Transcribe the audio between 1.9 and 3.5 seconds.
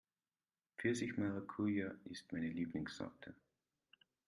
ist meine Lieblingssorte